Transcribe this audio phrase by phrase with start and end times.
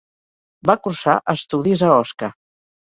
[0.69, 2.35] Va cursar estudis a Osca.